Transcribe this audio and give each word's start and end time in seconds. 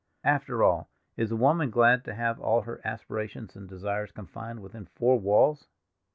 After 0.23 0.63
all, 0.63 0.89
is 1.15 1.29
a 1.29 1.35
woman 1.35 1.69
glad 1.69 2.03
to 2.05 2.15
have 2.15 2.39
all 2.39 2.61
her 2.61 2.81
aspirations 2.83 3.55
and 3.55 3.69
desires 3.69 4.11
confined 4.11 4.63
within 4.63 4.87
four 4.95 5.19
walls? 5.19 5.67